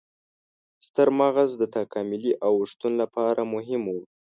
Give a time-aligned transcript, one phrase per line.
[0.87, 3.95] ستر مغز د تکاملي اوښتون لپاره مهم و.